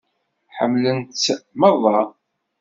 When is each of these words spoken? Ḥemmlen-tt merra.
Ḥemmlen-tt 0.57 1.25
merra. 1.59 2.03